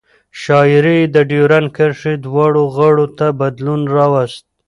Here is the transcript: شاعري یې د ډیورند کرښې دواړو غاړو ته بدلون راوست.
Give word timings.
شاعري 0.41 0.95
یې 1.01 1.07
د 1.15 1.17
ډیورند 1.29 1.69
کرښې 1.77 2.13
دواړو 2.25 2.61
غاړو 2.75 3.05
ته 3.17 3.27
بدلون 3.39 3.81
راوست. 3.95 4.43